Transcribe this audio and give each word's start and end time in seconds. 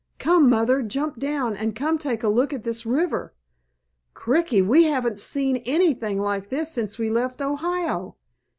"Come, 0.17 0.49
Mother, 0.49 0.81
jump 0.81 1.19
down 1.19 1.55
and 1.55 1.75
come 1.75 1.99
take 1.99 2.23
a 2.23 2.27
look 2.27 2.51
at 2.53 2.63
this 2.63 2.87
river! 2.87 3.35
Cricky, 4.15 4.59
we 4.59 4.85
haven't 4.85 5.19
seen 5.19 5.57
anything 5.57 6.19
like 6.19 6.49
this 6.49 6.71
since 6.71 6.97
we 6.97 7.11
left 7.11 7.39
Ohio. 7.39 8.15